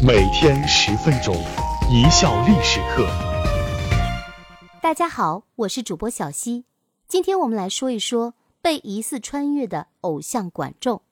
[0.00, 1.34] 每天十分钟，
[1.90, 3.04] 一笑历史课。
[4.80, 6.64] 大家好，我是主播小溪，
[7.08, 11.02] 今天我们来说一说被疑似穿越的偶像管仲。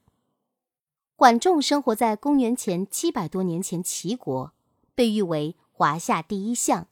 [1.16, 4.52] 管仲生活在公元前七百多年前齐国，
[4.94, 6.86] 被誉为华夏第一相。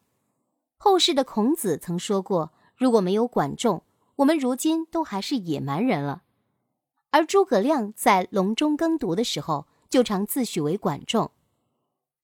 [0.77, 3.85] 后世的孔子曾说过：“如果没有管仲，
[4.17, 6.23] 我们如今都还是野蛮人了。”
[7.13, 11.31] 而诸葛亮在隆中耕读的时候，就常自诩为管仲。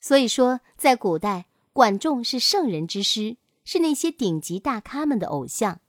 [0.00, 5.80] 所以说，在古代，管仲是圣人之师，是那些顶级大咖们的偶像。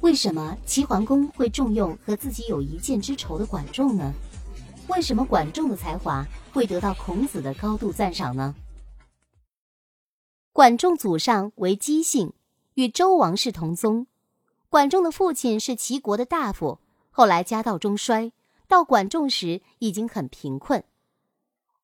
[0.00, 4.12] 为什么齐桓公会重用和自己有一箭之仇的管仲呢？
[4.88, 8.54] 为什么管仲的才华会得到孔子的高度赞赏呢？
[10.52, 12.32] 管仲祖上为姬姓，
[12.74, 14.08] 与周王室同宗。
[14.68, 16.80] 管仲的父亲是齐国的大夫，
[17.10, 18.32] 后来家道中衰，
[18.66, 20.82] 到管仲时已经很贫困。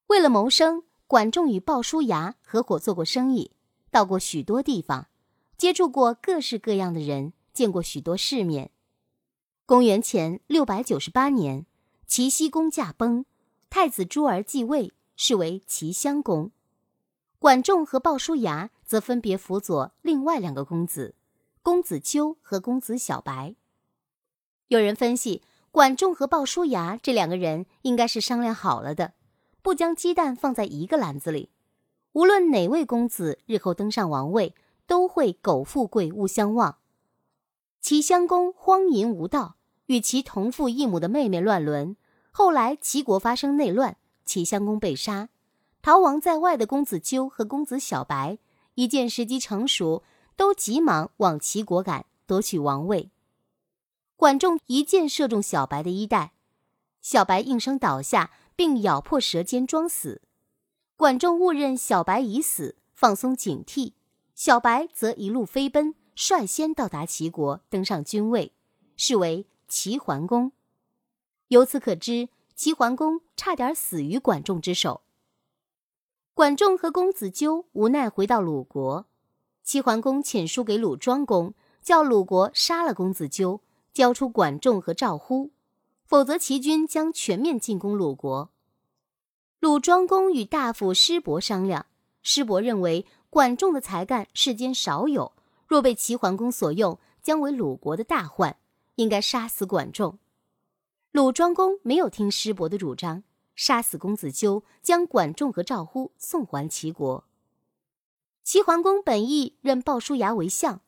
[0.09, 3.51] 为了谋生，管仲与鲍叔牙合伙做过生意，
[3.91, 5.09] 到过许多地方，
[5.57, 8.71] 接触过各式各样的人，见过许多世面。
[9.67, 11.67] 公元前六百九十八年，
[12.07, 13.25] 齐僖公驾崩，
[13.69, 16.53] 太子朱儿继位，是为齐襄公。
[17.41, 21.17] 管仲和鲍叔牙则分别辅佐另外两个公子，
[21.63, 23.57] 公子纠和公子小白。
[24.69, 29.15] 有人分析，管仲和鲍叔牙这两个人应该是商量好了的。
[29.67, 31.51] 不将鸡蛋放在一个篮子里，
[32.13, 34.55] 无论哪位公子日后登上王位，
[34.87, 36.79] 都会苟富贵勿相忘。
[37.81, 39.57] 齐襄公荒淫无道，
[39.87, 41.97] 与其同父异母的妹妹乱伦，
[42.31, 45.31] 后来齐国发生内乱，齐襄公被杀，
[45.83, 48.39] 逃亡在外的公子纠和公子小白
[48.77, 50.05] 一见时机成熟，
[50.37, 53.11] 都急忙往齐国赶，夺取王位。
[54.15, 56.35] 管仲一箭射中小白的衣带，
[57.03, 58.31] 小白应声倒下。
[58.57, 60.23] 并咬破舌尖装死，
[60.97, 63.93] 管仲误认小白已死，放松警惕，
[64.35, 68.53] 小白则一路飞奔，率先到达齐国，登上君位，
[68.97, 70.53] 是为齐桓公。
[71.49, 75.03] 由此可知，齐桓公差点死于管仲之手。
[76.33, 79.07] 管仲和公子纠无奈回到鲁国，
[79.63, 83.61] 齐桓公遣书给鲁庄公，叫鲁国杀了公子纠，
[83.93, 85.51] 交出管仲和赵乎。
[86.07, 88.51] 否则，齐军将全面进攻鲁国。
[89.59, 91.87] 鲁庄公与大夫师伯商量，
[92.23, 95.33] 师伯认为管仲的才干世间少有，
[95.67, 98.57] 若被齐桓公所用，将为鲁国的大患，
[98.95, 100.21] 应该杀死管仲。
[101.11, 103.25] 鲁庄公没有听师伯的主张，
[103.57, 107.25] 杀死公子纠，将管仲和赵乎送还齐国。
[108.45, 110.81] 齐桓公本意任鲍叔牙为相，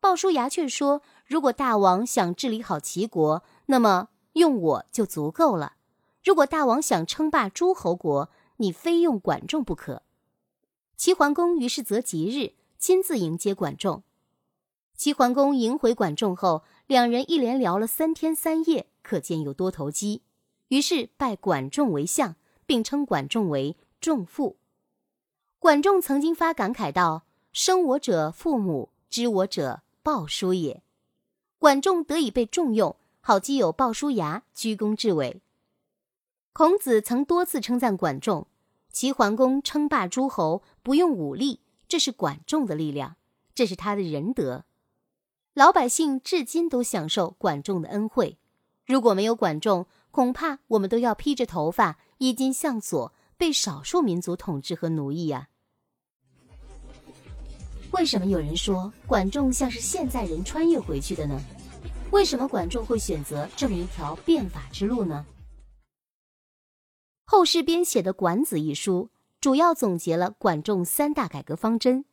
[0.00, 5.74] 鲍叔牙却说：“如果大王想治理好齐国，那么。”用我就足够了。
[6.24, 10.02] 如果大王想称霸诸侯国，你非用管仲不可。
[10.96, 14.02] 齐桓公于是择吉日，亲自迎接管仲。
[14.94, 20.22] 齐桓公迎回管仲后，两人一连聊了三天三夜，可见有多投机。
[20.68, 24.56] 于是拜管仲为相，并称管仲为仲父。
[25.58, 30.82] 管仲曾经发感慨道：“生我者父母，知我者鲍叔也。”
[31.58, 32.94] 管仲得以被重用。
[33.24, 35.40] 好基友鲍叔牙居功至伟。
[36.52, 38.48] 孔子曾多次称赞管仲：
[38.90, 43.14] 齐桓公称霸诸侯不用武力，这是管仲的力量，
[43.54, 44.64] 这是他的仁德。
[45.54, 48.38] 老百姓至今都享受管仲的恩惠。
[48.84, 55.48] 如果没有管仲，恐怕我们都要披着头发，衣襟向左，被少数民族统治和奴役呀。
[57.92, 61.40] 为什么有人说管仲像是现在人穿越回去的呢？
[62.12, 65.24] 为什么管仲会选择这么一条变法之路呢？
[67.24, 69.08] 后世编写的《管子》一书，
[69.40, 72.04] 主要总结了管仲三大改革方针：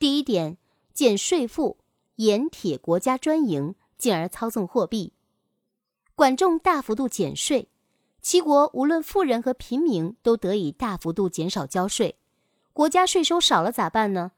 [0.00, 0.58] 第一点，
[0.92, 1.78] 减税赋，
[2.16, 5.12] 盐铁国家专营，进而操纵货币。
[6.16, 7.68] 管仲大幅度减税，
[8.20, 12.16] 齐国无论富人和平民都得以大幅度减少交税。
[12.72, 14.32] 国家税收少了咋办呢？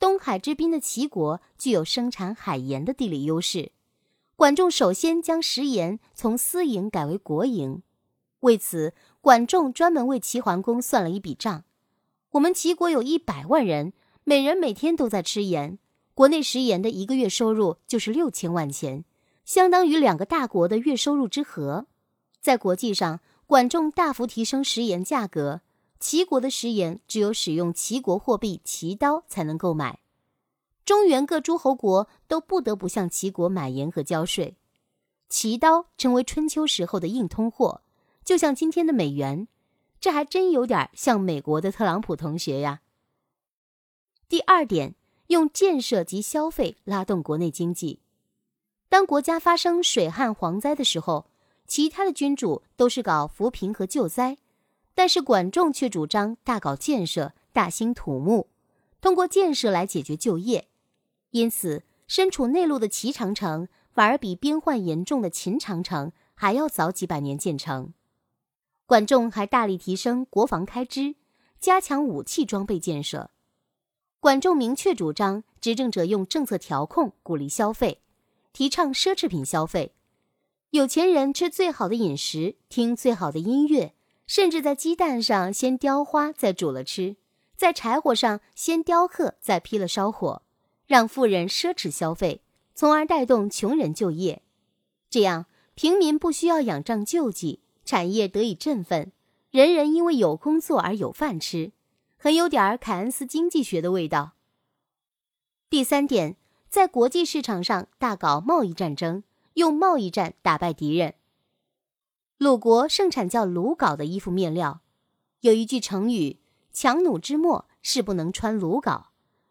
[0.00, 3.70] 东海之滨的齐国具有生产海盐的地理优势。
[4.38, 7.82] 管仲首先将食盐从私营改为国营，
[8.38, 11.64] 为此，管仲专门为齐桓公算了一笔账：
[12.30, 13.92] 我们齐国有一百万人，
[14.22, 15.80] 每人每天都在吃盐，
[16.14, 19.04] 国内食盐的一个月收入就是六千万钱，
[19.44, 21.88] 相当于两个大国的月收入之和。
[22.40, 25.62] 在国际上，管仲大幅提升食盐价格，
[25.98, 29.98] 齐国的食盐只有使用齐国货币齐刀才能购买。
[30.88, 34.56] 中原各诸侯国都不得不向齐国买盐和交税，
[35.28, 37.82] 齐刀成为春秋时候的硬通货，
[38.24, 39.48] 就像今天的美元。
[40.00, 42.80] 这还真有点像美国的特朗普同学呀。
[44.30, 44.94] 第二点，
[45.26, 48.00] 用建设及消费拉动国内经济。
[48.88, 51.26] 当国家发生水旱蝗灾的时候，
[51.66, 54.38] 其他的君主都是搞扶贫和救灾，
[54.94, 58.48] 但是管仲却主张大搞建设、大兴土木，
[59.02, 60.66] 通过建设来解决就业。
[61.30, 67.92] 因此，身处内陆的齐长城反而比边患严重的秦长城还要早几百年建成。
[68.86, 71.16] 管仲还大力提升国防开支，
[71.60, 73.30] 加强武器装备建设。
[74.20, 78.02] 管仲明确主张，执政者用政策调控鼓励消费。
[78.54, 79.94] 提倡奢侈品消费，
[80.70, 83.94] 有钱人吃最好的饮食，听最好的音乐，
[84.26, 87.16] 甚至在鸡蛋上先雕花再煮了吃，
[87.54, 90.42] 在柴火上先雕刻再劈了烧火，
[90.88, 92.42] 让富人奢侈消费，
[92.74, 94.42] 从而带动穷人就业。
[95.08, 95.46] 这样，
[95.76, 99.12] 平民不需要仰仗救济，产业得以振奋，
[99.52, 101.70] 人人因为有工作而有饭吃，
[102.16, 104.32] 很有点凯恩斯经济学的味道。
[105.70, 106.34] 第三点。
[106.70, 109.22] 在国际市场上大搞贸易战争，
[109.54, 111.14] 用贸易战打败敌人。
[112.36, 114.82] 鲁国盛产叫鲁缟的衣服面料，
[115.40, 116.40] 有一句成语
[116.70, 119.04] “强弩之末，是不能穿鲁缟”，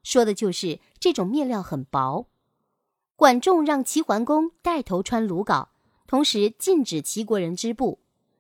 [0.07, 2.27] 说的就是这种面料很薄。
[3.18, 5.68] 管仲让齐桓公带头穿鲁缟，
[6.07, 8.00] 同时禁止齐国人织布。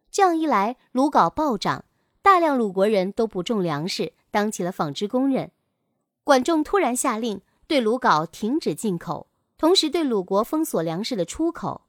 [0.09, 1.83] 这样一来，鲁缟暴涨，
[2.21, 5.51] 大量鲁国人都不种粮食，当起了纺织工人。
[6.23, 7.41] 管仲突然下令。
[7.67, 9.27] 对鲁缟停止进口，
[9.57, 11.81] 同时对鲁国封锁粮食的出口。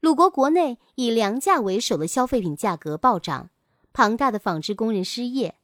[0.00, 3.50] 鲁国国内以粮价为首的消费品价格暴涨，
[3.92, 5.56] 庞大的纺织工人失业，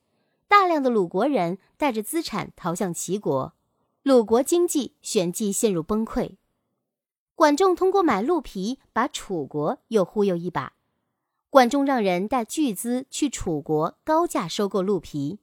[0.48, 3.54] 大量的鲁国人带着资产逃向齐国，
[4.02, 6.36] 鲁国经济旋即陷入崩溃。
[7.34, 10.72] 管仲通过买鹿皮把楚国又忽悠一把。
[11.50, 15.38] 管仲让人带巨资去楚国高价收购鹿皮，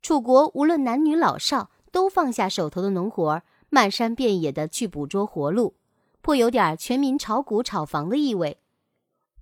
[0.00, 1.70] 楚国无论男女老少。
[1.92, 5.74] 都放下手头的农活，漫山遍野的去捕捉活鹿，
[6.22, 8.56] 颇有点全民炒股炒房的意味。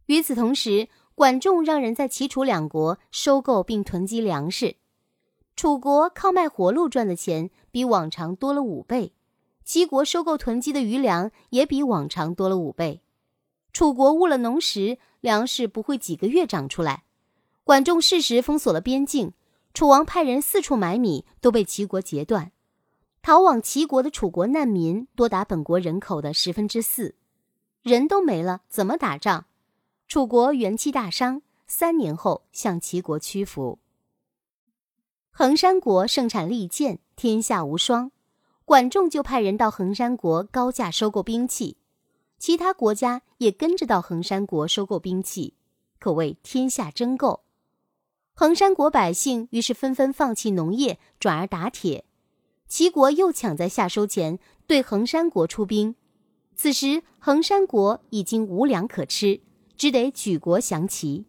[0.07, 4.75] 与此同时，管仲让人在齐楚两国收购并囤积粮食，
[5.57, 9.13] 楚国靠卖活路赚的钱比往常多了五倍，
[9.65, 13.03] 齐国收购囤积的余粮也比往常多了五倍。
[13.73, 17.05] 楚国误了农时，粮食不会几个月长出来。
[17.63, 19.33] 管仲适时封锁了边境。
[19.73, 22.51] 楚王派人四处买米，都被齐国截断。
[23.23, 27.15] 逃往齐国的楚国难民多达本国人口的十分之四，
[27.83, 29.45] 人都没了，怎么打仗？
[30.09, 33.79] 楚国元气大伤，三年后向齐国屈服。
[35.33, 38.11] 衡山国盛产利剑，天下无双。
[38.65, 41.77] 管仲就派人到衡山国高价收购兵器，
[42.39, 45.55] 其他国家也跟着到衡山国收购兵器，
[45.99, 47.41] 可谓天下争购。
[48.35, 52.05] 衡山国百姓于是纷纷放弃农业，转而打铁。
[52.69, 55.97] 齐国又抢在夏收前对衡山国出兵，
[56.55, 59.41] 此时衡山国已经无粮可吃，
[59.77, 61.25] 只得举国降齐。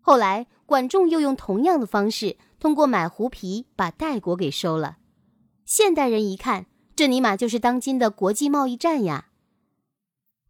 [0.00, 4.96] 后来管仲又用同样的方式，通过买狐皮把代国给收了。
[5.66, 6.64] 现代人一看，
[6.96, 9.26] 这尼玛就是当今的国际贸易战呀！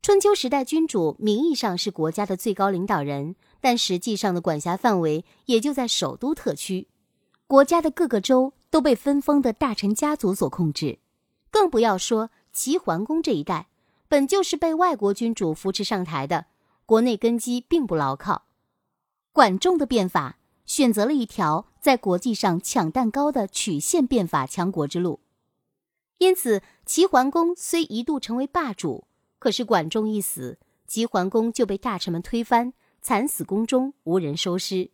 [0.00, 3.34] 春秋时代，君主名义上是国家的最高领导人。
[3.61, 6.87] 但实际上的管辖范围也就在首都特区，
[7.49, 11.00] 国家的各个州都被分封的大臣家族所控制，
[11.50, 13.66] 更不要说齐桓公这一代，
[14.06, 16.47] 本就是被外国君主扶持上台的，
[16.87, 18.44] 国内根基并不牢靠。
[19.33, 25.21] 管仲的变法选择了一条在国际上抢蛋糕的曲线变法强国之路，
[26.18, 29.06] 因此齐桓公虽一度成为霸主，
[29.38, 32.73] 可是管仲一死，齐桓公就被大臣们推翻。
[33.02, 34.90] 惨死宫中，无人收尸。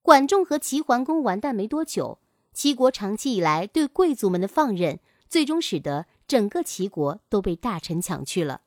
[0.00, 2.18] 管仲和齐桓公完蛋没多久，
[2.54, 4.98] 齐国长期以来对贵族们的放任，
[5.28, 8.62] 最终使得整个齐国都被大臣抢去了。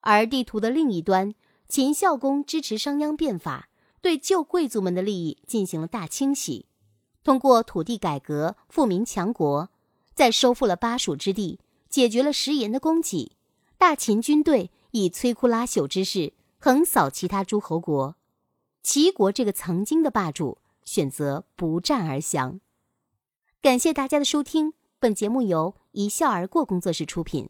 [0.00, 1.34] 而地图的另一端，
[1.66, 3.69] 秦孝公支持商鞅变法，
[4.00, 6.66] 对旧贵族们的利益进行了大清洗，
[7.22, 9.68] 通过土地改革富民强国，
[10.14, 13.36] 在收复了巴蜀之地，解决了食盐的供给，
[13.78, 16.32] 大秦军队以摧枯拉朽之势。
[16.62, 18.16] 横扫其他诸侯国，
[18.82, 22.60] 齐国这个曾经的霸主选择不战而降。
[23.62, 27.48] 感谢大家的收听，本节目由一笑而过工作室出品。